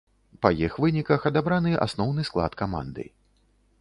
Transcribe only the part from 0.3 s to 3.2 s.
Па іх выніках адабраны асноўны склад каманды.